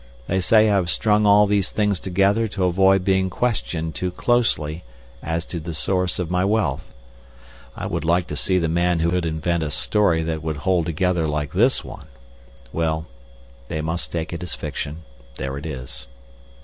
[0.25, 4.83] They say I have strung all these things together to avoid being questioned too closely
[5.21, 6.91] as to the source of my wealth.
[7.75, 10.87] I would like to see the man who could invent a story that would hold
[10.87, 12.07] together like this one.
[12.73, 13.05] Well,
[13.67, 16.07] they must take it as fiction—there it is.